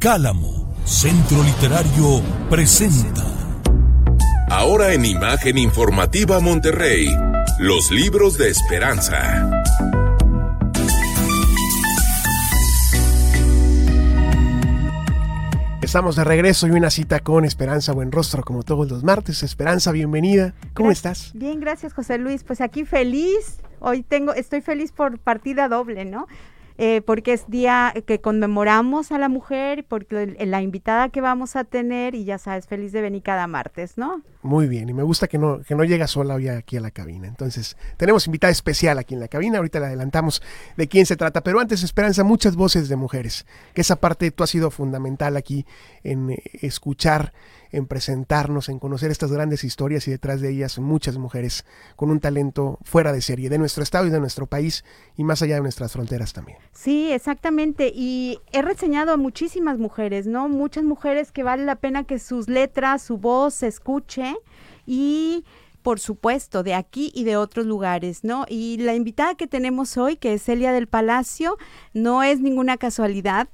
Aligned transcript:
Cálamo, 0.00 0.76
Centro 0.84 1.42
Literario, 1.42 2.22
presenta. 2.48 3.24
Ahora 4.48 4.92
en 4.92 5.04
Imagen 5.04 5.58
Informativa 5.58 6.38
Monterrey, 6.38 7.08
los 7.58 7.90
libros 7.90 8.38
de 8.38 8.48
esperanza. 8.48 9.50
Estamos 15.82 16.14
de 16.14 16.22
regreso 16.22 16.68
y 16.68 16.70
una 16.70 16.90
cita 16.90 17.18
con 17.18 17.44
Esperanza 17.44 17.92
Buenrostro, 17.92 18.44
como 18.44 18.62
todos 18.62 18.88
los 18.88 19.02
martes. 19.02 19.42
Esperanza, 19.42 19.90
bienvenida. 19.90 20.54
¿Cómo 20.74 20.92
estás? 20.92 21.32
Bien, 21.34 21.58
gracias, 21.58 21.92
José 21.92 22.18
Luis. 22.18 22.44
Pues 22.44 22.60
aquí 22.60 22.84
feliz. 22.84 23.58
Hoy 23.80 24.04
tengo, 24.04 24.32
estoy 24.32 24.60
feliz 24.60 24.92
por 24.92 25.18
partida 25.18 25.66
doble, 25.66 26.04
¿no? 26.04 26.28
Eh, 26.80 27.02
porque 27.04 27.32
es 27.32 27.50
día 27.50 27.92
que 28.06 28.20
conmemoramos 28.20 29.10
a 29.10 29.18
la 29.18 29.28
mujer, 29.28 29.84
porque 29.84 30.36
la 30.38 30.62
invitada 30.62 31.08
que 31.08 31.20
vamos 31.20 31.56
a 31.56 31.64
tener, 31.64 32.14
y 32.14 32.24
ya 32.24 32.38
sabes, 32.38 32.68
feliz 32.68 32.92
de 32.92 33.00
venir 33.00 33.24
cada 33.24 33.48
martes, 33.48 33.98
¿no? 33.98 34.22
Muy 34.42 34.68
bien, 34.68 34.88
y 34.88 34.94
me 34.94 35.02
gusta 35.02 35.26
que 35.26 35.38
no, 35.38 35.60
que 35.62 35.74
no 35.74 35.82
llega 35.82 36.06
sola 36.06 36.34
hoy 36.34 36.46
aquí 36.46 36.76
a 36.76 36.80
la 36.80 36.92
cabina. 36.92 37.26
Entonces, 37.26 37.76
tenemos 37.96 38.26
invitada 38.26 38.52
especial 38.52 38.96
aquí 38.96 39.14
en 39.14 39.20
la 39.20 39.26
cabina, 39.26 39.58
ahorita 39.58 39.80
le 39.80 39.86
adelantamos 39.86 40.40
de 40.76 40.86
quién 40.86 41.04
se 41.04 41.16
trata, 41.16 41.42
pero 41.42 41.58
antes, 41.58 41.82
Esperanza, 41.82 42.22
muchas 42.22 42.54
voces 42.54 42.88
de 42.88 42.94
mujeres, 42.94 43.44
que 43.74 43.80
esa 43.80 43.96
parte 43.96 44.30
tú 44.30 44.44
has 44.44 44.50
sido 44.50 44.70
fundamental 44.70 45.36
aquí 45.36 45.66
en 46.04 46.30
eh, 46.30 46.42
escuchar 46.62 47.32
en 47.70 47.86
presentarnos, 47.86 48.68
en 48.68 48.78
conocer 48.78 49.10
estas 49.10 49.32
grandes 49.32 49.64
historias 49.64 50.08
y 50.08 50.10
detrás 50.10 50.40
de 50.40 50.50
ellas 50.50 50.78
muchas 50.78 51.18
mujeres 51.18 51.64
con 51.96 52.10
un 52.10 52.20
talento 52.20 52.78
fuera 52.82 53.12
de 53.12 53.22
serie, 53.22 53.50
de 53.50 53.58
nuestro 53.58 53.82
estado 53.82 54.06
y 54.06 54.10
de 54.10 54.20
nuestro 54.20 54.46
país 54.46 54.84
y 55.16 55.24
más 55.24 55.42
allá 55.42 55.56
de 55.56 55.62
nuestras 55.62 55.92
fronteras 55.92 56.32
también. 56.32 56.58
Sí, 56.72 57.10
exactamente. 57.12 57.92
Y 57.94 58.38
he 58.52 58.62
reseñado 58.62 59.12
a 59.12 59.16
muchísimas 59.16 59.78
mujeres, 59.78 60.26
¿no? 60.26 60.48
Muchas 60.48 60.84
mujeres 60.84 61.32
que 61.32 61.42
vale 61.42 61.64
la 61.64 61.76
pena 61.76 62.04
que 62.04 62.18
sus 62.18 62.48
letras, 62.48 63.02
su 63.02 63.18
voz 63.18 63.54
se 63.54 63.66
escuche 63.66 64.36
y 64.86 65.44
por 65.82 66.00
supuesto, 66.00 66.62
de 66.62 66.74
aquí 66.74 67.10
y 67.14 67.24
de 67.24 67.36
otros 67.36 67.64
lugares, 67.64 68.22
¿no? 68.22 68.44
Y 68.46 68.76
la 68.78 68.94
invitada 68.94 69.36
que 69.36 69.46
tenemos 69.46 69.96
hoy, 69.96 70.16
que 70.16 70.34
es 70.34 70.42
Celia 70.42 70.72
del 70.72 70.86
Palacio, 70.86 71.56
no 71.94 72.22
es 72.22 72.40
ninguna 72.40 72.76
casualidad, 72.76 73.48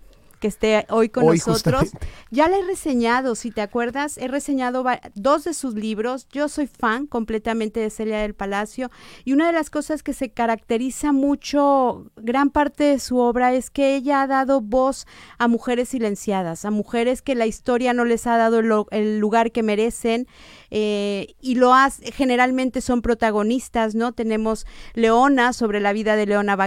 que 0.45 0.49
esté 0.49 0.85
hoy 0.91 1.09
con 1.09 1.25
nosotros. 1.25 1.93
Ya 2.31 2.49
la 2.49 2.59
he 2.59 2.63
reseñado, 2.63 3.35
si 3.35 3.51
te 3.51 3.63
acuerdas, 3.63 4.19
he 4.19 4.29
reseñado 4.29 4.85
dos 5.15 5.45
de 5.45 5.55
sus 5.55 5.73
libros. 5.73 6.29
Yo 6.29 6.51
soy 6.51 6.67
fan 6.67 7.07
completamente 7.07 7.81
de 7.81 7.89
Celia 7.89 8.19
del 8.19 8.35
Palacio 8.35 8.91
y 9.25 9.33
una 9.33 9.47
de 9.47 9.55
las 9.55 9.71
cosas 9.71 10.03
que 10.03 10.13
se 10.13 10.33
caracteriza 10.33 11.13
mucho, 11.13 12.11
gran 12.17 12.51
parte 12.51 12.85
de 12.85 12.99
su 12.99 13.17
obra, 13.17 13.55
es 13.55 13.71
que 13.71 13.97
ella 13.97 14.21
ha 14.21 14.27
dado 14.27 14.61
voz 14.61 15.07
a 15.39 15.49
mujeres 15.49 15.89
silenciadas, 15.89 16.67
a 16.67 16.71
mujeres 16.71 17.23
que 17.23 17.35
la 17.35 17.47
historia 17.47 17.95
no 17.95 18.05
les 18.05 18.27
ha 18.27 18.37
dado 18.37 18.61
el 18.91 19.19
lugar 19.19 19.51
que 19.51 19.63
merecen 19.63 20.27
eh, 20.71 21.37
y 21.41 21.55
lo 21.55 21.73
hace, 21.73 22.13
generalmente 22.13 22.83
son 22.83 23.01
protagonistas, 23.01 23.95
¿no? 23.95 24.13
Tenemos 24.13 24.67
Leona 24.93 25.55
sobre 25.55 25.81
la 25.81 25.95
vida 25.95 26.17
de 26.17 26.27
Leona 26.27 26.59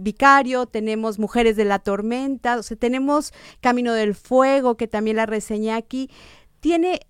Vicario, 0.00 0.66
tenemos 0.66 1.18
Mujeres 1.18 1.56
de 1.56 1.64
la 1.64 1.78
Tormenta, 1.78 2.58
o 2.58 2.62
sea, 2.62 2.76
tenemos 2.76 3.05
Camino 3.60 3.92
del 3.92 4.14
Fuego, 4.14 4.76
que 4.76 4.88
también 4.88 5.16
la 5.16 5.26
reseñé 5.26 5.72
aquí. 5.72 6.10
Tiene 6.60 7.00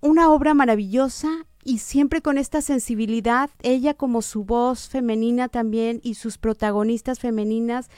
una 0.00 0.30
obra 0.30 0.54
maravillosa 0.54 1.46
y 1.64 1.78
siempre 1.78 2.22
con 2.22 2.38
esta 2.38 2.60
sensibilidad, 2.60 3.50
ella 3.62 3.94
como 3.94 4.22
su 4.22 4.44
voz 4.44 4.88
femenina 4.88 5.48
también 5.48 6.00
y 6.02 6.14
sus 6.14 6.38
protagonistas 6.38 7.20
femeninas 7.20 7.88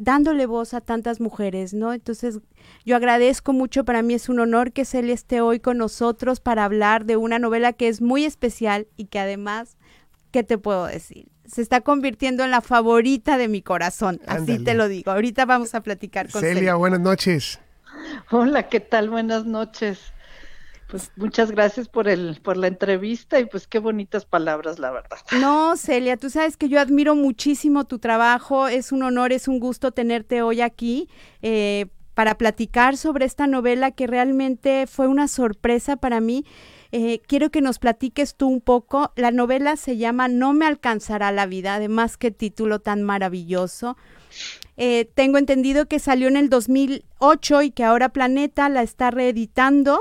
dándole 0.00 0.46
voz 0.46 0.72
a 0.72 0.80
tantas 0.80 1.20
mujeres, 1.20 1.74
¿no? 1.74 1.92
Entonces, 1.92 2.40
yo 2.86 2.96
agradezco 2.96 3.52
mucho, 3.52 3.84
para 3.84 4.00
mí 4.00 4.14
es 4.14 4.30
un 4.30 4.40
honor 4.40 4.72
que 4.72 4.86
Celia 4.86 5.12
esté 5.12 5.42
hoy 5.42 5.60
con 5.60 5.76
nosotros 5.76 6.40
para 6.40 6.64
hablar 6.64 7.04
de 7.04 7.18
una 7.18 7.38
novela 7.38 7.74
que 7.74 7.88
es 7.88 8.00
muy 8.00 8.24
especial 8.24 8.88
y 8.96 9.06
que 9.06 9.18
además, 9.18 9.76
¿qué 10.30 10.42
te 10.42 10.58
puedo 10.58 10.86
decir? 10.86 11.28
Se 11.46 11.62
está 11.62 11.80
convirtiendo 11.80 12.44
en 12.44 12.50
la 12.50 12.60
favorita 12.60 13.38
de 13.38 13.48
mi 13.48 13.62
corazón, 13.62 14.20
así 14.26 14.62
te 14.62 14.74
lo 14.74 14.88
digo. 14.88 15.10
Ahorita 15.10 15.44
vamos 15.44 15.74
a 15.74 15.82
platicar 15.82 16.30
con 16.30 16.40
Celia. 16.40 16.54
Celia, 16.54 16.74
buenas 16.76 17.00
noches. 17.00 17.58
Hola, 18.30 18.68
¿qué 18.68 18.80
tal? 18.80 19.10
Buenas 19.10 19.46
noches. 19.46 20.12
Pues 20.88 21.12
muchas 21.16 21.52
gracias 21.52 21.88
por 21.88 22.08
el, 22.08 22.40
por 22.42 22.56
la 22.56 22.66
entrevista 22.66 23.38
y 23.38 23.46
pues 23.46 23.68
qué 23.68 23.78
bonitas 23.78 24.24
palabras, 24.24 24.78
la 24.78 24.90
verdad. 24.90 25.18
No, 25.40 25.76
Celia, 25.76 26.16
tú 26.16 26.30
sabes 26.30 26.56
que 26.56 26.68
yo 26.68 26.80
admiro 26.80 27.14
muchísimo 27.14 27.84
tu 27.84 27.98
trabajo, 27.98 28.68
es 28.68 28.90
un 28.90 29.02
honor, 29.02 29.32
es 29.32 29.46
un 29.46 29.60
gusto 29.60 29.92
tenerte 29.92 30.42
hoy 30.42 30.60
aquí. 30.60 31.08
Eh, 31.42 31.86
para 32.14 32.36
platicar 32.36 32.98
sobre 32.98 33.24
esta 33.24 33.46
novela 33.46 33.92
que 33.92 34.06
realmente 34.06 34.86
fue 34.86 35.06
una 35.06 35.26
sorpresa 35.26 35.96
para 35.96 36.20
mí. 36.20 36.44
Eh, 36.92 37.20
quiero 37.26 37.50
que 37.50 37.60
nos 37.60 37.78
platiques 37.78 38.34
tú 38.34 38.48
un 38.48 38.60
poco. 38.60 39.12
La 39.16 39.30
novela 39.30 39.76
se 39.76 39.96
llama 39.96 40.28
No 40.28 40.52
me 40.52 40.66
alcanzará 40.66 41.30
la 41.32 41.46
vida, 41.46 41.74
además 41.74 42.16
qué 42.16 42.30
título 42.30 42.80
tan 42.80 43.02
maravilloso. 43.02 43.96
Eh, 44.76 45.10
tengo 45.14 45.38
entendido 45.38 45.86
que 45.86 45.98
salió 45.98 46.28
en 46.28 46.36
el 46.36 46.48
2008 46.48 47.62
y 47.62 47.70
que 47.70 47.84
ahora 47.84 48.10
Planeta 48.10 48.68
la 48.68 48.82
está 48.82 49.10
reeditando 49.10 50.00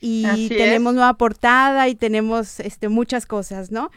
y 0.00 0.48
tenemos 0.48 0.94
nueva 0.94 1.14
portada 1.14 1.88
y 1.88 1.94
tenemos 1.94 2.60
este, 2.60 2.88
muchas 2.88 3.26
cosas, 3.26 3.70
¿no? 3.70 3.90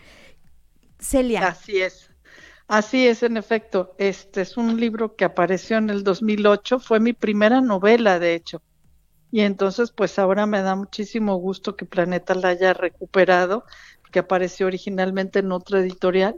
Celia. 1.00 1.47
Así 1.47 1.81
es. 1.81 2.09
Así 2.68 3.06
es, 3.06 3.22
en 3.23 3.38
efecto. 3.38 3.96
Este 3.97 4.41
es 4.41 4.56
un 4.56 4.79
libro 4.79 5.16
que 5.16 5.25
apareció 5.25 5.78
en 5.78 5.90
el 5.90 6.03
2008, 6.03 6.79
fue 6.79 7.00
mi 7.00 7.12
primera 7.13 7.59
novela, 7.59 8.18
de 8.18 8.34
hecho. 8.34 8.62
Y 9.31 9.42
entonces, 9.42 9.92
pues 9.92 10.19
ahora 10.19 10.46
me 10.46 10.62
da 10.62 10.75
muchísimo 10.75 11.36
gusto 11.38 11.75
que 11.75 11.86
Planeta 11.86 12.36
la 12.36 12.50
haya 12.50 12.74
recuperado, 12.74 13.66
que 14.12 14.19
apareció 14.19 14.68
originalmente 14.68 15.40
en 15.40 15.52
otra 15.53 15.80
editorial 15.80 16.36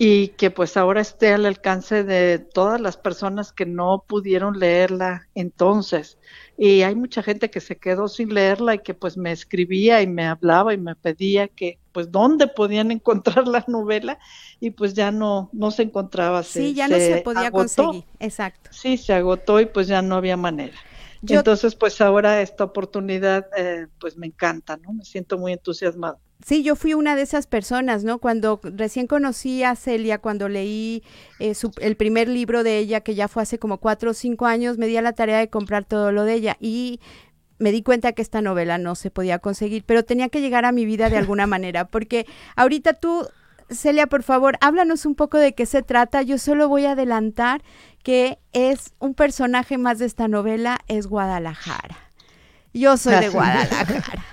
y 0.00 0.28
que 0.28 0.52
pues 0.52 0.76
ahora 0.76 1.00
esté 1.00 1.32
al 1.32 1.44
alcance 1.44 2.04
de 2.04 2.38
todas 2.38 2.80
las 2.80 2.96
personas 2.96 3.52
que 3.52 3.66
no 3.66 4.04
pudieron 4.06 4.56
leerla 4.56 5.26
entonces. 5.34 6.18
Y 6.56 6.82
hay 6.82 6.94
mucha 6.94 7.20
gente 7.24 7.50
que 7.50 7.60
se 7.60 7.76
quedó 7.76 8.06
sin 8.06 8.32
leerla 8.32 8.76
y 8.76 8.78
que 8.78 8.94
pues 8.94 9.16
me 9.16 9.32
escribía 9.32 10.00
y 10.00 10.06
me 10.06 10.24
hablaba 10.24 10.72
y 10.72 10.78
me 10.78 10.94
pedía 10.94 11.48
que 11.48 11.80
pues 11.90 12.12
dónde 12.12 12.46
podían 12.46 12.90
encontrar 12.92 13.48
la 13.48 13.64
novela 13.66 14.20
y 14.60 14.70
pues 14.70 14.94
ya 14.94 15.10
no 15.10 15.50
no 15.52 15.72
se 15.72 15.82
encontraba. 15.82 16.44
sí, 16.44 16.74
ya 16.74 16.86
no 16.86 16.96
se 16.96 17.22
podía 17.24 17.50
conseguir, 17.50 18.04
exacto. 18.20 18.70
Sí, 18.72 18.96
se 18.96 19.12
agotó 19.12 19.58
y 19.60 19.66
pues 19.66 19.88
ya 19.88 20.00
no 20.00 20.14
había 20.14 20.36
manera. 20.36 20.78
Entonces, 21.26 21.74
pues 21.74 22.00
ahora 22.00 22.40
esta 22.40 22.64
oportunidad, 22.64 23.46
eh, 23.56 23.86
pues 23.98 24.16
me 24.16 24.26
encanta, 24.26 24.76
¿no? 24.76 24.92
Me 24.92 25.04
siento 25.04 25.38
muy 25.38 25.52
entusiasmada. 25.52 26.18
Sí, 26.46 26.62
yo 26.62 26.76
fui 26.76 26.94
una 26.94 27.16
de 27.16 27.22
esas 27.22 27.48
personas, 27.48 28.04
¿no? 28.04 28.18
Cuando 28.18 28.60
recién 28.62 29.08
conocí 29.08 29.64
a 29.64 29.74
Celia, 29.74 30.18
cuando 30.18 30.48
leí 30.48 31.02
eh, 31.40 31.52
el 31.80 31.96
primer 31.96 32.28
libro 32.28 32.62
de 32.62 32.78
ella, 32.78 33.00
que 33.00 33.16
ya 33.16 33.26
fue 33.26 33.42
hace 33.42 33.58
como 33.58 33.78
cuatro 33.78 34.12
o 34.12 34.14
cinco 34.14 34.46
años, 34.46 34.78
me 34.78 34.86
di 34.86 34.96
a 34.96 35.02
la 35.02 35.14
tarea 35.14 35.38
de 35.38 35.50
comprar 35.50 35.84
todo 35.84 36.12
lo 36.12 36.22
de 36.24 36.34
ella 36.34 36.56
y 36.60 37.00
me 37.58 37.72
di 37.72 37.82
cuenta 37.82 38.12
que 38.12 38.22
esta 38.22 38.40
novela 38.40 38.78
no 38.78 38.94
se 38.94 39.10
podía 39.10 39.40
conseguir, 39.40 39.82
pero 39.84 40.04
tenía 40.04 40.28
que 40.28 40.40
llegar 40.40 40.64
a 40.64 40.70
mi 40.70 40.84
vida 40.86 41.10
de 41.10 41.16
alguna 41.16 41.46
manera, 41.48 41.86
porque 41.86 42.26
ahorita 42.54 42.94
tú, 42.94 43.26
Celia, 43.70 44.06
por 44.06 44.22
favor, 44.22 44.56
háblanos 44.60 45.04
un 45.06 45.14
poco 45.14 45.38
de 45.38 45.54
qué 45.54 45.66
se 45.66 45.82
trata. 45.82 46.22
Yo 46.22 46.38
solo 46.38 46.68
voy 46.68 46.86
a 46.86 46.92
adelantar 46.92 47.62
que 48.02 48.38
es 48.52 48.94
un 48.98 49.14
personaje 49.14 49.78
más 49.78 49.98
de 49.98 50.06
esta 50.06 50.28
novela, 50.28 50.78
es 50.88 51.06
Guadalajara. 51.06 51.96
Yo 52.72 52.96
soy 52.96 53.16
de 53.16 53.28
Guadalajara. 53.28 54.24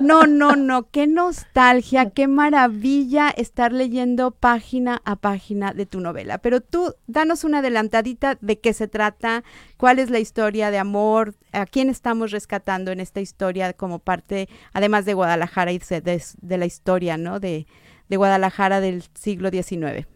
No, 0.00 0.26
no, 0.26 0.56
no, 0.56 0.90
qué 0.90 1.06
nostalgia, 1.06 2.10
qué 2.10 2.28
maravilla 2.28 3.28
estar 3.28 3.72
leyendo 3.72 4.30
página 4.30 5.02
a 5.04 5.16
página 5.16 5.72
de 5.72 5.86
tu 5.86 6.00
novela. 6.00 6.38
Pero 6.38 6.60
tú, 6.60 6.94
danos 7.06 7.44
una 7.44 7.58
adelantadita 7.58 8.38
de 8.40 8.58
qué 8.58 8.72
se 8.72 8.88
trata, 8.88 9.44
cuál 9.76 9.98
es 9.98 10.08
la 10.10 10.18
historia 10.18 10.70
de 10.70 10.78
amor, 10.78 11.34
a 11.52 11.66
quién 11.66 11.90
estamos 11.90 12.30
rescatando 12.30 12.90
en 12.90 13.00
esta 13.00 13.20
historia 13.20 13.72
como 13.74 13.98
parte, 13.98 14.48
además 14.72 15.04
de 15.04 15.14
Guadalajara 15.14 15.72
y 15.72 15.78
de, 15.78 16.22
de 16.40 16.58
la 16.58 16.66
historia, 16.66 17.16
¿no? 17.18 17.38
De, 17.38 17.66
de 18.08 18.16
Guadalajara 18.16 18.80
del 18.80 19.02
siglo 19.14 19.50
XIX. 19.50 20.06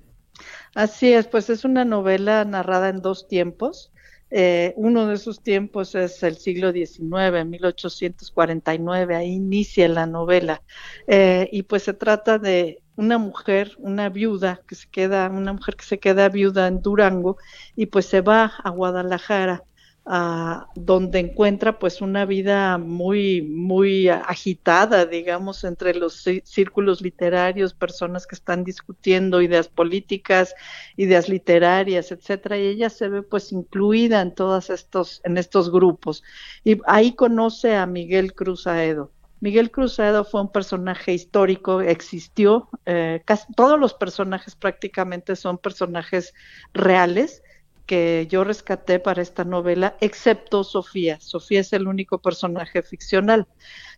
Así 0.75 1.13
es, 1.13 1.27
pues 1.27 1.51
es 1.51 1.65
una 1.65 1.85
novela 1.85 2.45
narrada 2.45 2.89
en 2.89 3.03
dos 3.03 3.29
tiempos. 3.29 3.93
Eh, 4.33 4.75
uno 4.77 5.07
de 5.09 5.17
esos 5.17 5.43
tiempos 5.43 5.95
es 5.97 6.23
el 6.23 6.37
siglo 6.37 6.71
XIX, 6.73 7.45
1849, 7.45 9.17
ahí 9.17 9.33
inicia 9.33 9.89
la 9.89 10.07
novela. 10.07 10.63
Eh, 11.09 11.49
y 11.51 11.65
pues 11.65 11.83
se 11.83 11.95
trata 11.95 12.39
de 12.39 12.81
una 12.97 13.19
mujer, 13.19 13.73
una 13.79 14.09
viuda 14.09 14.61
que 14.69 14.75
se 14.77 14.89
queda, 14.89 15.29
una 15.31 15.53
mujer 15.55 15.75
que 15.77 15.85
se 15.85 15.99
queda 15.99 16.29
viuda 16.29 16.69
en 16.69 16.83
Durango 16.83 17.39
y 17.75 17.87
pues 17.87 18.07
se 18.07 18.21
va 18.21 18.53
a 18.63 18.71
Guadalajara 18.71 19.65
donde 20.05 21.21
encuentra 21.21 21.79
pues 21.79 22.01
una 22.01 22.25
vida 22.25 22.79
muy, 22.79 23.43
muy 23.43 24.09
agitada, 24.09 25.07
digamos, 25.07 25.63
entre 25.63 25.95
los 25.95 26.25
círculos 26.45 27.01
literarios, 27.01 27.75
personas 27.75 28.27
que 28.27 28.35
están 28.35 28.65
discutiendo 28.65 29.41
ideas 29.41 29.69
políticas, 29.69 30.55
ideas 30.97 31.29
literarias, 31.29 32.11
etcétera, 32.11 32.59
y 32.59 32.67
ella 32.67 32.91
se 32.91 33.09
ve 33.09 33.23
pues 33.23 33.53
incluida 33.53 34.21
en 34.21 34.35
todos 34.35 34.71
estos, 34.71 35.21
en 35.25 35.37
estos 35.39 35.71
grupos. 35.71 36.25
Y 36.65 36.81
ahí 36.87 37.13
conoce 37.15 37.77
a 37.77 37.87
Miguel 37.87 38.35
Cruz 38.35 38.67
Aedo. 38.67 39.13
Miguel 39.41 39.71
Cruzedo 39.71 40.25
fue 40.25 40.43
un 40.43 40.53
personaje 40.53 41.15
histórico, 41.15 41.81
existió, 41.81 42.69
eh, 42.85 43.23
casi 43.25 43.51
todos 43.55 43.81
los 43.81 43.95
personajes 43.95 44.55
prácticamente 44.55 45.35
son 45.35 45.57
personajes 45.57 46.35
reales 46.75 47.43
que 47.91 48.29
yo 48.31 48.45
rescaté 48.45 49.01
para 49.01 49.21
esta 49.21 49.43
novela, 49.43 49.97
excepto 50.01 50.63
Sofía. 50.63 51.19
Sofía 51.19 51.59
es 51.59 51.73
el 51.73 51.89
único 51.89 52.19
personaje 52.19 52.85
ficcional. 52.85 53.49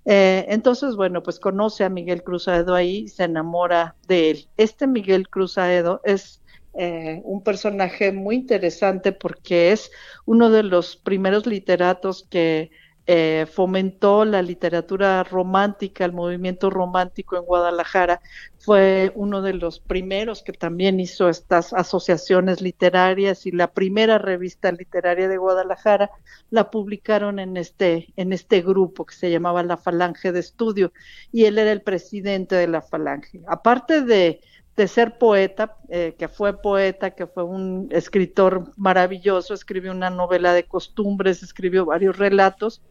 Eh, 0.07 0.47
entonces, 0.49 0.97
bueno, 0.97 1.23
pues 1.23 1.39
conoce 1.39 1.85
a 1.85 1.91
Miguel 1.91 2.25
Cruzaedo 2.25 2.75
ahí 2.75 3.01
y 3.01 3.09
se 3.09 3.25
enamora 3.25 3.95
de 4.09 4.31
él. 4.31 4.49
Este 4.57 4.87
Miguel 4.87 5.29
Cruzaedo 5.29 6.01
es 6.05 6.41
eh, 6.73 7.21
un 7.25 7.45
personaje 7.45 8.13
muy 8.13 8.37
interesante 8.37 9.13
porque 9.13 9.73
es 9.73 9.91
uno 10.25 10.49
de 10.49 10.63
los 10.63 10.97
primeros 10.97 11.47
literatos 11.47 12.27
que 12.31 12.71
eh, 13.07 13.47
fomentó 13.53 14.25
la 14.25 14.43
literatura 14.43 15.25
romántica, 15.25 16.05
el 16.05 16.13
movimiento 16.13 16.71
romántico 16.71 17.37
en 17.37 17.45
Guadalajara, 17.45 18.21
fue 18.59 19.11
uno 19.17 19.43
de 19.43 19.55
los 19.55 19.81
primeros 19.81 20.45
que 20.45 20.53
también 20.53 21.01
hizo 21.01 21.29
estas 21.29 21.73
asociaciones 21.73 22.61
literarias 22.61 23.45
y 23.45 23.51
la 23.51 23.73
primera 23.73 24.19
revista 24.19 24.71
literaria 24.71 25.27
de 25.27 25.37
Guadalajara 25.37 26.11
la 26.51 26.71
publicaron 26.71 27.41
en 27.41 27.57
este, 27.57 28.13
en 28.17 28.33
este 28.33 28.63
grupo 28.63 29.05
que 29.05 29.17
se 29.17 29.33
llamaba 29.33 29.65
La 29.65 29.77
Falange 29.77 30.31
de 30.31 30.39
Estudio 30.39 30.93
y 31.33 31.47
él 31.47 31.59
era 31.59 31.73
el 31.73 31.83
presidente 31.83 32.55
de 32.55 32.69
la 32.69 32.83
Falange. 32.83 33.41
Aparte 33.49 34.03
de 34.03 34.41
de 34.77 34.89
ser 34.89 35.19
poeta, 35.19 35.77
eh, 35.89 36.15
que 36.19 36.29
fue 36.29 36.61
poeta, 36.61 37.11
que 37.11 37.27
fue 37.27 37.45
un 37.45 37.89
escritor 37.91 38.73
maravilloso, 38.77 39.53
escribió 39.53 39.93
una 39.93 40.11
novela 40.11 40.55
de 40.55 40.65
costumbres, 40.65 41.43
escribió 41.43 41.85
varios 41.85 42.17
relatos. 42.17 42.83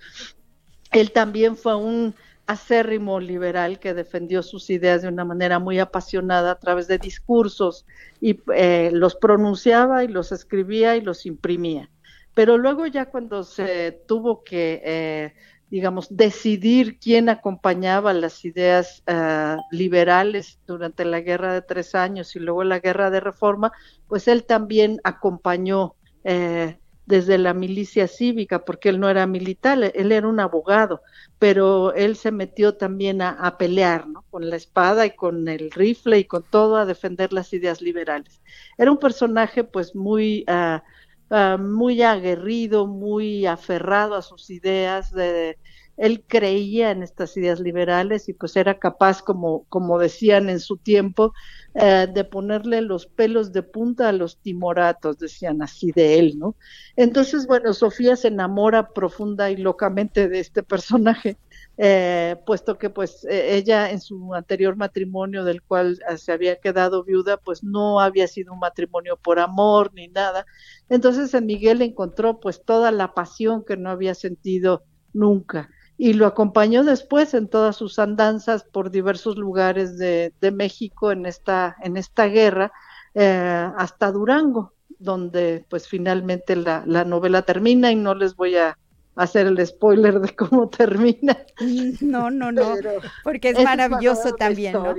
Él 0.91 1.11
también 1.11 1.57
fue 1.57 1.75
un 1.75 2.13
acérrimo 2.45 3.19
liberal 3.19 3.79
que 3.79 3.93
defendió 3.93 4.43
sus 4.43 4.69
ideas 4.69 5.01
de 5.01 5.07
una 5.07 5.25
manera 5.25 5.57
muy 5.57 5.79
apasionada 5.79 6.51
a 6.51 6.59
través 6.59 6.87
de 6.87 6.97
discursos 6.97 7.85
y 8.19 8.39
eh, 8.53 8.91
los 8.93 9.15
pronunciaba 9.15 10.03
y 10.03 10.07
los 10.07 10.31
escribía 10.31 10.97
y 10.97 11.01
los 11.01 11.25
imprimía. 11.25 11.89
Pero 12.33 12.57
luego 12.57 12.85
ya 12.87 13.07
cuando 13.07 13.43
se 13.43 13.91
tuvo 14.07 14.43
que 14.43 14.81
eh, 14.85 15.33
digamos, 15.71 16.15
decidir 16.15 16.99
quién 16.99 17.29
acompañaba 17.29 18.13
las 18.13 18.43
ideas 18.43 19.03
ah, 19.07 19.57
liberales 19.71 20.59
durante 20.67 21.05
la 21.05 21.21
guerra 21.21 21.53
de 21.53 21.61
tres 21.61 21.95
años 21.95 22.35
y 22.35 22.39
luego 22.39 22.65
la 22.65 22.79
guerra 22.79 23.09
de 23.09 23.21
reforma, 23.21 23.71
pues 24.09 24.27
él 24.27 24.43
también 24.43 24.99
acompañó 25.05 25.95
eh, 26.25 26.77
desde 27.05 27.37
la 27.37 27.53
milicia 27.53 28.09
cívica, 28.09 28.65
porque 28.65 28.89
él 28.89 28.99
no 28.99 29.09
era 29.09 29.25
militar, 29.25 29.91
él 29.95 30.11
era 30.11 30.27
un 30.27 30.41
abogado, 30.41 31.01
pero 31.39 31.93
él 31.93 32.17
se 32.17 32.31
metió 32.31 32.75
también 32.75 33.21
a, 33.21 33.57
pelear, 33.57 34.07
¿no? 34.07 34.25
Con 34.29 34.49
la 34.49 34.57
espada 34.57 35.05
y 35.05 35.15
con 35.15 35.47
el 35.47 35.71
rifle 35.71 36.19
y 36.19 36.25
con 36.25 36.43
todo 36.43 36.75
a 36.75 36.85
defender 36.85 37.31
las 37.31 37.53
ideas 37.53 37.81
liberales. 37.81 38.41
Era 38.77 38.91
un 38.91 38.99
personaje, 38.99 39.63
pues, 39.63 39.95
muy... 39.95 40.43
Ah, 40.47 40.83
Ah, 41.33 41.57
muy 41.57 42.01
aguerrido, 42.01 42.87
muy 42.87 43.45
aferrado 43.45 44.15
a 44.15 44.21
sus 44.21 44.49
ideas, 44.49 45.13
de, 45.13 45.57
él 45.95 46.25
creía 46.27 46.91
en 46.91 47.03
estas 47.03 47.37
ideas 47.37 47.61
liberales 47.61 48.27
y 48.27 48.33
pues 48.33 48.57
era 48.57 48.79
capaz, 48.79 49.21
como, 49.21 49.63
como 49.69 49.97
decían 49.97 50.49
en 50.49 50.59
su 50.59 50.75
tiempo, 50.75 51.31
eh, 51.75 52.07
de 52.13 52.25
ponerle 52.25 52.81
los 52.81 53.05
pelos 53.07 53.53
de 53.53 53.63
punta 53.63 54.09
a 54.09 54.11
los 54.11 54.39
timoratos, 54.39 55.19
decían 55.19 55.61
así 55.61 55.93
de 55.93 56.19
él, 56.19 56.37
¿no? 56.37 56.55
Entonces, 56.97 57.47
bueno, 57.47 57.73
Sofía 57.73 58.17
se 58.17 58.27
enamora 58.27 58.89
profunda 58.89 59.49
y 59.51 59.55
locamente 59.55 60.27
de 60.27 60.39
este 60.41 60.63
personaje 60.63 61.37
eh, 61.77 62.35
puesto 62.45 62.77
que 62.77 62.89
pues 62.89 63.25
e, 63.25 63.55
ella 63.55 63.89
en 63.91 64.01
su 64.01 64.33
anterior 64.33 64.75
matrimonio 64.75 65.43
del 65.43 65.61
cual 65.61 65.99
eh, 66.09 66.17
se 66.17 66.31
había 66.31 66.57
quedado 66.57 67.03
viuda, 67.03 67.37
pues 67.37 67.63
no 67.63 67.99
había 67.99 68.27
sido 68.27 68.53
un 68.53 68.59
matrimonio 68.59 69.17
por 69.17 69.39
amor 69.39 69.91
ni 69.93 70.07
nada. 70.07 70.45
Entonces 70.89 71.33
en 71.33 71.45
Miguel 71.45 71.81
encontró 71.81 72.39
pues 72.39 72.63
toda 72.63 72.91
la 72.91 73.13
pasión 73.13 73.63
que 73.65 73.77
no 73.77 73.89
había 73.89 74.15
sentido 74.15 74.83
nunca 75.13 75.69
y 75.97 76.13
lo 76.13 76.25
acompañó 76.25 76.83
después 76.83 77.33
en 77.35 77.47
todas 77.47 77.75
sus 77.75 77.99
andanzas 77.99 78.63
por 78.63 78.89
diversos 78.89 79.37
lugares 79.37 79.97
de, 79.97 80.33
México 80.51 81.11
en 81.11 81.27
esta, 81.27 81.75
en 81.83 81.95
esta 81.95 82.25
guerra 82.25 82.71
eh, 83.13 83.69
hasta 83.77 84.11
Durango, 84.11 84.73
donde 84.97 85.63
pues 85.69 85.87
finalmente 85.87 86.55
la 86.55 87.05
novela 87.05 87.43
termina 87.43 87.91
y 87.91 87.95
no 87.95 88.15
les 88.15 88.35
voy 88.35 88.55
a 88.55 88.77
hacer 89.15 89.47
el 89.47 89.65
spoiler 89.65 90.19
de 90.19 90.35
cómo 90.35 90.69
termina. 90.69 91.37
No, 92.01 92.31
no, 92.31 92.51
no, 92.51 92.75
porque 93.23 93.49
es 93.49 93.63
maravilloso 93.63 94.33
también, 94.33 94.73
¿no? 94.73 94.95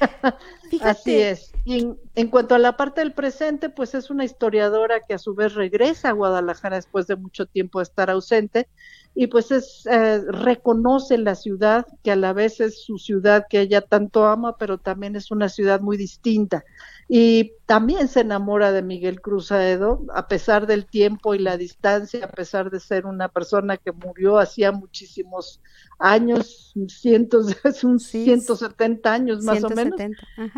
Así 0.82 1.16
es. 1.16 1.52
Y 1.64 1.94
en, 2.14 2.28
cuanto 2.28 2.54
a 2.54 2.58
la 2.58 2.76
parte 2.76 3.00
del 3.00 3.12
presente, 3.12 3.70
pues 3.70 3.94
es 3.94 4.10
una 4.10 4.24
historiadora 4.24 5.00
que 5.00 5.14
a 5.14 5.18
su 5.18 5.34
vez 5.34 5.54
regresa 5.54 6.10
a 6.10 6.12
Guadalajara 6.12 6.76
después 6.76 7.06
de 7.06 7.16
mucho 7.16 7.46
tiempo 7.46 7.78
de 7.78 7.84
estar 7.84 8.10
ausente 8.10 8.68
y 9.16 9.28
pues 9.28 9.52
es 9.52 9.86
eh, 9.86 10.22
reconoce 10.26 11.18
la 11.18 11.36
ciudad 11.36 11.86
que 12.02 12.10
a 12.10 12.16
la 12.16 12.32
vez 12.32 12.60
es 12.60 12.82
su 12.82 12.98
ciudad 12.98 13.46
que 13.48 13.60
ella 13.60 13.80
tanto 13.80 14.26
ama, 14.26 14.56
pero 14.56 14.78
también 14.78 15.14
es 15.14 15.30
una 15.30 15.48
ciudad 15.48 15.80
muy 15.80 15.96
distinta. 15.96 16.64
Y 17.08 17.52
también 17.66 18.08
se 18.08 18.20
enamora 18.20 18.72
de 18.72 18.82
Miguel 18.82 19.20
Cruzaedo, 19.20 20.04
a 20.12 20.26
pesar 20.26 20.66
del 20.66 20.86
tiempo 20.86 21.34
y 21.34 21.38
la 21.38 21.56
distancia, 21.56 22.24
a 22.24 22.28
pesar 22.28 22.70
de 22.70 22.80
ser 22.80 23.06
una 23.06 23.28
persona 23.28 23.76
que 23.76 23.92
murió 23.92 24.38
hacía 24.38 24.72
muchísimos 24.72 25.60
años, 26.00 26.74
cientos, 26.88 27.46
es 27.64 27.84
un 27.84 28.00
170 28.00 29.12
años 29.12 29.44
más 29.44 29.62
o 29.62 29.70
menos, 29.70 30.00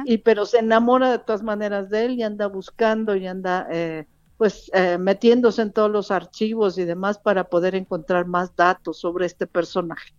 y 0.06 0.19
pero 0.19 0.47
se 0.47 0.61
enamora 0.61 1.11
de 1.11 1.19
todas 1.19 1.43
maneras 1.43 1.91
de 1.91 2.06
él 2.06 2.14
y 2.14 2.23
anda 2.23 2.47
buscando 2.47 3.17
y 3.17 3.26
anda 3.26 3.67
eh, 3.70 4.06
pues 4.37 4.71
eh, 4.75 4.99
metiéndose 4.99 5.62
en 5.62 5.73
todos 5.73 5.91
los 5.91 6.11
archivos 6.11 6.79
y 6.79 6.85
demás 6.85 7.19
para 7.19 7.44
poder 7.44 7.75
encontrar 7.75 8.27
más 8.27 8.55
datos 8.55 8.99
sobre 8.99 9.27
este 9.27 9.47
personaje. 9.47 10.12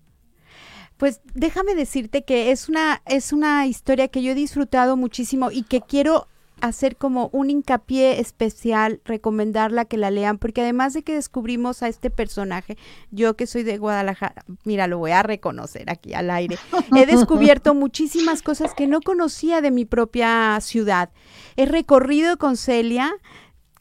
Pues 0.97 1.21
déjame 1.35 1.75
decirte 1.75 2.23
que 2.23 2.51
es 2.51 2.69
una, 2.69 3.03
es 3.05 3.31
una 3.31 3.67
historia 3.67 4.07
que 4.07 4.23
yo 4.23 4.31
he 4.31 4.35
disfrutado 4.35 4.97
muchísimo 4.97 5.51
y 5.51 5.63
que 5.63 5.81
quiero 5.81 6.27
hacer 6.61 6.95
como 6.95 7.29
un 7.33 7.49
hincapié 7.49 8.19
especial, 8.19 9.01
recomendarla 9.05 9.85
que 9.85 9.97
la 9.97 10.11
lean, 10.11 10.37
porque 10.37 10.61
además 10.61 10.93
de 10.93 11.03
que 11.03 11.13
descubrimos 11.13 11.83
a 11.83 11.87
este 11.87 12.09
personaje, 12.09 12.77
yo 13.11 13.35
que 13.35 13.47
soy 13.47 13.63
de 13.63 13.77
Guadalajara, 13.77 14.43
mira, 14.63 14.87
lo 14.87 14.97
voy 14.97 15.11
a 15.11 15.23
reconocer 15.23 15.89
aquí 15.89 16.13
al 16.13 16.31
aire, 16.31 16.57
he 16.95 17.05
descubierto 17.05 17.73
muchísimas 17.75 18.41
cosas 18.41 18.73
que 18.73 18.87
no 18.87 19.01
conocía 19.01 19.61
de 19.61 19.71
mi 19.71 19.85
propia 19.85 20.59
ciudad. 20.61 21.09
He 21.55 21.65
recorrido 21.65 22.37
con 22.37 22.57
Celia 22.57 23.13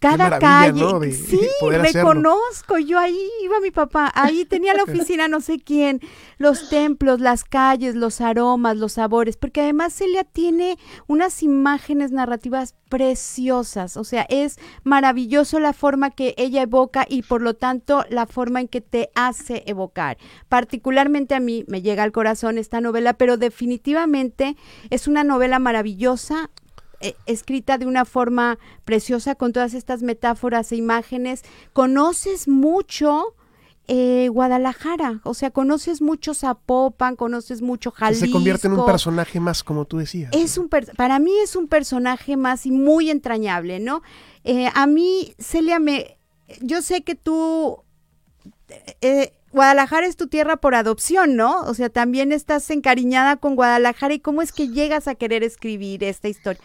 cada 0.01 0.39
calle. 0.39 1.13
sí, 1.13 1.41
reconozco. 1.71 2.79
Yo 2.79 2.99
ahí 2.99 3.29
iba 3.43 3.61
mi 3.61 3.71
papá, 3.71 4.11
ahí 4.15 4.45
tenía 4.45 4.75
la 4.75 4.85
oficina 4.85 5.29
no 5.29 5.41
sé 5.41 5.59
quién, 5.59 6.01
los 6.39 6.69
templos, 6.69 7.21
las 7.21 7.45
calles, 7.45 7.95
los 7.95 8.21
aromas, 8.21 8.77
los 8.77 8.93
sabores, 8.93 9.37
porque 9.37 9.63
además 9.63 9.95
Celia 9.95 10.25
tiene 10.25 10.79
unas 11.07 11.43
imágenes 11.43 12.13
narrativas 12.13 12.75
preciosas, 12.89 13.97
o 13.97 14.05
sea, 14.05 14.27
es 14.29 14.59
maravilloso 14.85 15.59
la 15.59 15.73
forma 15.73 16.11
que 16.11 16.35
ella 16.37 16.63
evoca 16.63 17.05
y 17.09 17.23
por 17.23 17.43
lo 17.43 17.55
tanto 17.55 18.05
la 18.11 18.27
forma 18.27 18.61
en 18.61 18.69
que 18.69 18.81
te 18.81 19.11
hace 19.15 19.65
evocar. 19.67 20.19
Particularmente 20.49 21.35
a 21.35 21.41
mí 21.41 21.65
me 21.69 21.83
llega 21.83 22.03
al 22.03 22.13
corazón 22.13 22.59
esta 22.59 22.81
novela, 22.81 23.15
pero 23.15 23.37
definitivamente 23.37 24.57
es 24.91 25.09
una 25.09 25.25
novela 25.25 25.59
maravillosa, 25.59 26.51
eh, 27.07 27.17
escrita 27.27 27.79
de 27.79 27.87
una 27.87 28.05
forma 28.05 28.59
preciosa 28.85 29.35
con 29.35 29.53
todas 29.53 29.75
estas 29.75 30.03
metáforas 30.03 30.73
e 30.73 30.77
imágenes. 30.77 31.43
Conoces 31.73 32.49
mucho 32.49 33.35
eh, 33.87 34.29
Guadalajara, 34.29 35.21
o 35.23 35.35
sea, 35.35 35.51
conoces 35.51 36.03
mucho 36.03 36.35
Zapopan, 36.35 37.15
conoces 37.15 37.63
mucho 37.63 37.93
Jalisco. 37.93 38.27
Se 38.27 38.33
convierte 38.33 38.67
en 38.67 38.73
un 38.73 38.85
personaje 38.85 39.39
más, 39.39 39.63
como 39.63 39.85
tú 39.85 39.99
decías. 39.99 40.33
Es 40.35 40.59
un 40.59 40.69
para 40.69 41.19
mí 41.21 41.33
es 41.43 41.55
un 41.55 41.69
personaje 41.69 42.37
más 42.37 42.67
y 42.67 42.73
muy 42.73 43.11
entrañable, 43.11 43.79
¿no? 43.79 44.03
Eh, 44.43 44.69
a 44.75 44.87
mí, 44.87 45.35
Celia, 45.39 45.79
me, 45.79 46.19
yo 46.61 46.83
sé 46.83 47.03
que 47.03 47.15
tú 47.15 47.85
Guadalajara 49.53 50.07
es 50.07 50.17
tu 50.17 50.27
tierra 50.27 50.57
por 50.59 50.75
adopción, 50.75 51.35
¿no? 51.35 51.61
O 51.63 51.73
sea, 51.73 51.89
también 51.89 52.31
estás 52.31 52.69
encariñada 52.69 53.37
con 53.37 53.55
Guadalajara 53.55 54.13
y 54.13 54.21
cómo 54.21 54.43
es 54.43 54.53
que 54.53 54.69
llegas 54.69 55.09
a 55.09 55.15
querer 55.15 55.43
escribir 55.43 56.05
esta 56.05 56.29
historia. 56.29 56.61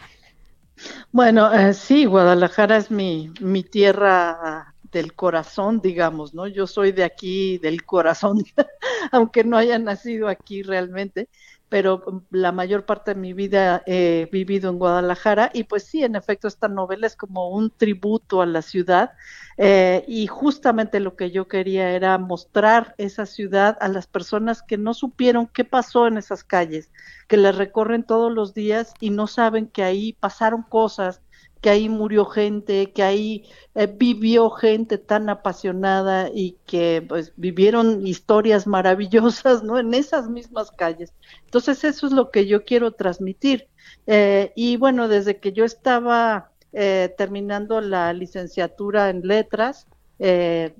Bueno, 1.10 1.52
eh, 1.52 1.74
sí, 1.74 2.04
Guadalajara 2.06 2.76
es 2.76 2.90
mi, 2.90 3.30
mi 3.40 3.62
tierra 3.62 4.74
del 4.82 5.14
corazón, 5.14 5.80
digamos, 5.80 6.34
¿no? 6.34 6.46
Yo 6.46 6.66
soy 6.66 6.92
de 6.92 7.04
aquí, 7.04 7.58
del 7.58 7.84
corazón, 7.84 8.38
aunque 9.12 9.44
no 9.44 9.56
haya 9.56 9.78
nacido 9.78 10.28
aquí 10.28 10.62
realmente, 10.62 11.28
pero 11.72 12.22
la 12.28 12.52
mayor 12.52 12.84
parte 12.84 13.14
de 13.14 13.20
mi 13.20 13.32
vida 13.32 13.82
he 13.86 14.28
vivido 14.30 14.68
en 14.68 14.78
Guadalajara 14.78 15.50
y 15.54 15.64
pues 15.64 15.84
sí, 15.84 16.04
en 16.04 16.16
efecto, 16.16 16.46
esta 16.46 16.68
novela 16.68 17.06
es 17.06 17.16
como 17.16 17.48
un 17.48 17.70
tributo 17.70 18.42
a 18.42 18.46
la 18.46 18.60
ciudad 18.60 19.12
eh, 19.56 20.04
y 20.06 20.26
justamente 20.26 21.00
lo 21.00 21.16
que 21.16 21.30
yo 21.30 21.48
quería 21.48 21.92
era 21.92 22.18
mostrar 22.18 22.94
esa 22.98 23.24
ciudad 23.24 23.78
a 23.80 23.88
las 23.88 24.06
personas 24.06 24.62
que 24.62 24.76
no 24.76 24.92
supieron 24.92 25.46
qué 25.46 25.64
pasó 25.64 26.06
en 26.06 26.18
esas 26.18 26.44
calles, 26.44 26.90
que 27.26 27.38
las 27.38 27.56
recorren 27.56 28.02
todos 28.02 28.30
los 28.30 28.52
días 28.52 28.92
y 29.00 29.08
no 29.08 29.26
saben 29.26 29.66
que 29.66 29.82
ahí 29.82 30.12
pasaron 30.12 30.64
cosas, 30.64 31.22
que 31.62 31.70
ahí 31.70 31.88
murió 31.88 32.26
gente, 32.26 32.92
que 32.92 33.04
ahí 33.04 33.44
eh, 33.76 33.86
vivió 33.86 34.50
gente 34.50 34.98
tan 34.98 35.30
apasionada 35.30 36.28
y 36.34 36.58
que 36.66 37.06
pues 37.08 37.32
vivieron 37.36 38.04
historias 38.04 38.66
maravillosas, 38.66 39.62
¿no? 39.62 39.78
En 39.78 39.94
esas 39.94 40.28
mismas 40.28 40.72
calles. 40.72 41.14
Entonces 41.44 41.84
eso 41.84 42.06
es 42.08 42.12
lo 42.12 42.30
que 42.30 42.46
yo 42.46 42.64
quiero 42.64 42.90
transmitir. 42.92 43.68
Eh, 44.08 44.52
y 44.56 44.76
bueno, 44.76 45.06
desde 45.06 45.38
que 45.38 45.52
yo 45.52 45.64
estaba 45.64 46.50
eh, 46.72 47.14
terminando 47.16 47.80
la 47.80 48.12
licenciatura 48.12 49.08
en 49.08 49.22
letras, 49.26 49.86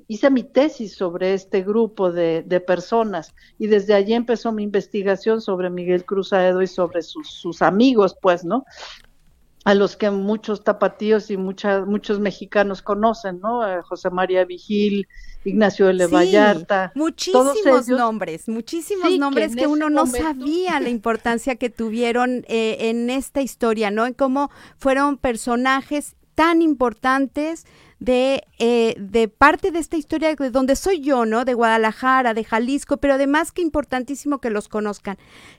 hice 0.07 0.31
mi 0.31 0.45
tesis 0.45 0.95
sobre 0.95 1.35
este 1.35 1.63
grupo 1.63 2.13
de, 2.13 2.45
de, 2.47 2.61
personas 2.61 3.35
y 3.59 3.67
desde 3.67 3.93
allí 3.93 4.15
empezó 4.15 4.53
mi 4.53 4.63
investigación 4.63 5.41
sobre 5.41 5.69
Miguel 5.69 6.05
Cruz 6.05 6.33
Aedo 6.33 6.63
y 6.63 6.69
sobre 6.69 7.03
sus, 7.03 7.29
sus 7.29 7.61
amigos, 7.61 8.17
pues, 8.23 8.45
¿no? 8.45 8.65
A 9.65 9.75
los 9.75 9.97
que 9.97 10.11
muchos 10.11 10.65
tapatíos 10.65 11.31
y 11.31 11.37
muchas, 11.37 11.87
muchos 11.87 12.19
mexicanos 12.19 12.83
conocen, 12.83 13.41
¿no? 13.41 13.61
José 13.85 14.11
María 14.11 14.45
Vigil, 14.45 15.07
Ignacio 15.45 15.89
L. 15.89 16.07
Vallarta. 16.07 16.93
Muchísimos 16.95 17.89
nombres, 17.89 18.49
muchísimos 18.49 19.17
nombres 19.19 19.55
que, 19.55 19.67
uno 19.67 19.89
no 19.89 20.07
sabía 20.07 20.81
la 20.81 20.89
importancia 20.89 21.57
que 21.57 21.71
tuvieron 21.71 22.45
eh, 22.49 22.77
en 22.91 23.09
esta 23.11 23.41
historia, 23.41 23.91
¿no? 23.91 24.07
En 24.07 24.15
cómo 24.15 24.51
fueron 24.79 25.17
personajes 25.17 26.17
tan 26.35 26.63
importantes 26.63 27.67
de, 28.03 28.43
eh, 28.59 28.95
de 28.99 29.29
parte 29.29 29.71
de 29.71 29.79
esta 29.79 29.97
historia 29.97 30.35
de 30.35 30.51
donde 30.51 30.75
soy 30.75 31.01
yo, 31.01 31.25
¿no? 31.25 31.45
De 31.45 31.55
Guadalajara, 31.55 32.35
de 32.35 32.43
Jalisco, 32.43 32.97
pero 32.97 33.15
además 33.15 33.53
que 33.53 33.63
importantísimo 33.63 34.41
que 34.41 34.51
los 34.51 34.69
conozcan. 34.69 35.19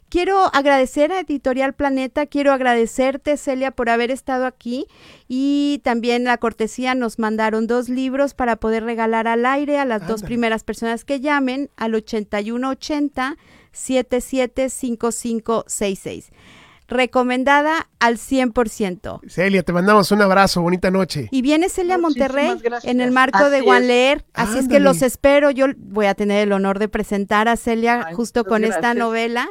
Quiero 0.09 0.53
agradecer 0.53 1.13
a 1.13 1.21
Editorial 1.21 1.73
Planeta, 1.73 2.25
quiero 2.25 2.51
agradecerte, 2.51 3.37
Celia, 3.37 3.71
por 3.71 3.89
haber 3.89 4.11
estado 4.11 4.45
aquí 4.45 4.87
y 5.29 5.79
también 5.85 6.25
la 6.25 6.37
cortesía 6.37 6.95
nos 6.95 7.17
mandaron 7.17 7.65
dos 7.65 7.87
libros 7.87 8.33
para 8.33 8.57
poder 8.57 8.83
regalar 8.83 9.29
al 9.29 9.45
aire 9.45 9.79
a 9.79 9.85
las 9.85 10.05
dos 10.05 10.21
primeras 10.21 10.65
personas 10.65 11.05
que 11.05 11.21
llamen 11.21 11.69
al 11.77 11.95
8180 11.95 13.37
775566 13.71 16.29
recomendada 16.87 17.89
al 17.99 18.17
100%. 18.17 19.21
Celia, 19.29 19.63
te 19.63 19.73
mandamos 19.73 20.11
un 20.11 20.21
abrazo, 20.21 20.61
bonita 20.61 20.91
noche. 20.91 21.29
Y 21.31 21.41
viene 21.41 21.69
Celia 21.69 21.97
Monterrey 21.97 22.55
en 22.83 23.01
el 23.01 23.11
marco 23.11 23.49
de 23.49 23.61
Juan 23.61 23.87
Leer, 23.87 24.25
así 24.33 24.59
es 24.59 24.67
que 24.67 24.79
los 24.79 25.01
espero. 25.01 25.51
Yo 25.51 25.67
voy 25.77 26.05
a 26.07 26.15
tener 26.15 26.39
el 26.39 26.51
honor 26.51 26.79
de 26.79 26.89
presentar 26.89 27.47
a 27.47 27.55
Celia 27.55 28.09
justo 28.13 28.43
con 28.43 28.63
esta 28.63 28.93
novela. 28.93 29.47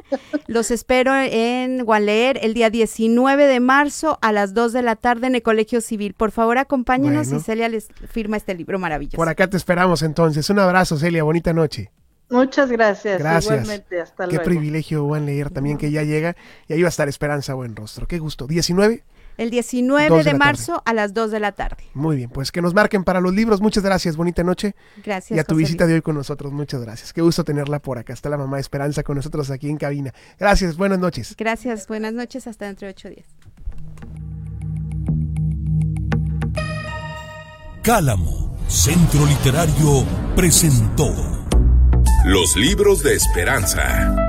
Los 0.46 0.70
espero 0.70 1.14
en 1.16 1.84
Juan 1.84 2.06
Leer 2.06 2.38
el 2.42 2.54
día 2.54 2.70
19 2.70 3.46
de 3.46 3.60
marzo 3.60 4.18
a 4.22 4.32
las 4.32 4.54
2 4.54 4.72
de 4.72 4.82
la 4.82 4.96
tarde 4.96 5.26
en 5.26 5.34
el 5.34 5.42
Colegio 5.42 5.80
Civil. 5.80 6.14
Por 6.14 6.30
favor, 6.30 6.58
acompáñenos 6.58 7.32
y 7.32 7.40
Celia 7.40 7.68
les 7.68 7.88
firma 8.08 8.36
este 8.36 8.54
libro 8.54 8.78
maravilloso. 8.78 9.16
Por 9.16 9.28
acá 9.28 9.48
te 9.48 9.56
esperamos 9.56 10.02
entonces. 10.02 10.48
Un 10.50 10.58
abrazo, 10.58 10.98
Celia, 10.98 11.22
bonita 11.22 11.52
noche. 11.52 11.90
Muchas 12.32 12.70
gracias. 12.70 13.18
Gracias. 13.18 13.52
Igualmente, 13.52 14.00
hasta 14.00 14.28
Qué 14.28 14.40
privilegio, 14.40 15.06
Juan 15.06 15.26
leer 15.26 15.50
también 15.50 15.78
que 15.78 15.90
ya 15.90 16.02
llega. 16.02 16.34
Y 16.68 16.72
ahí 16.72 16.82
va 16.82 16.88
a 16.88 16.90
estar 16.90 17.08
Esperanza 17.08 17.54
Buen 17.54 17.76
Rostro. 17.76 18.06
Qué 18.08 18.18
gusto. 18.18 18.48
¿19? 18.48 19.02
El 19.38 19.50
19 19.50 20.24
de, 20.24 20.34
marzo 20.34 20.82
a 20.84 20.92
las 20.92 21.14
2 21.14 21.30
de 21.30 21.40
la 21.40 21.52
tarde. 21.52 21.84
Muy 21.94 22.16
bien, 22.16 22.30
pues 22.30 22.52
que 22.52 22.60
nos 22.60 22.74
marquen 22.74 23.02
para 23.02 23.20
los 23.20 23.32
libros. 23.32 23.60
Muchas 23.60 23.82
gracias, 23.82 24.16
bonita 24.16 24.42
noche. 24.42 24.74
Gracias. 25.02 25.36
Y 25.36 25.40
a 25.40 25.44
tu 25.44 25.54
visita 25.54 25.86
de 25.86 25.94
hoy 25.94 26.02
con 26.02 26.14
nosotros, 26.14 26.52
muchas 26.52 26.82
gracias. 26.82 27.12
Qué 27.12 27.22
gusto 27.22 27.42
tenerla 27.42 27.78
por 27.78 27.98
acá. 27.98 28.12
Está 28.12 28.28
la 28.28 28.36
mamá 28.36 28.58
Esperanza 28.58 29.02
con 29.02 29.16
nosotros 29.16 29.50
aquí 29.50 29.70
en 29.70 29.78
cabina. 29.78 30.12
Gracias, 30.38 30.76
buenas 30.76 30.98
noches. 30.98 31.34
Gracias, 31.36 31.86
buenas 31.86 32.12
noches, 32.12 32.46
hasta 32.46 32.66
dentro 32.66 32.86
de 32.86 32.90
ocho 32.90 33.08
días. 33.08 33.26
Cálamo, 37.82 38.56
Centro 38.68 39.26
Literario, 39.26 40.04
presentó. 40.36 41.41
Los 42.24 42.54
libros 42.54 43.02
de 43.02 43.14
esperanza. 43.14 44.21